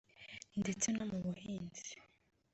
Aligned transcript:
ndetse 0.59 0.87
no 0.95 1.03
mu 1.09 1.17
buhinzi 1.25 1.89